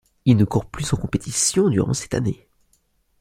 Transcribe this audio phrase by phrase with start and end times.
[0.25, 2.47] Il ne court plus en compétition durant cette année.